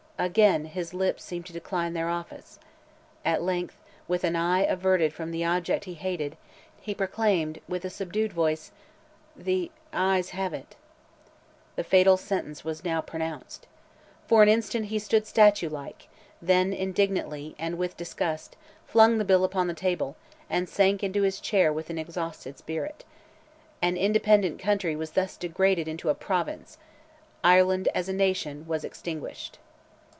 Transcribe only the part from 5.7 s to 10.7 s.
he hated, he proclaimed, with a subdued voice, 'The, AYES have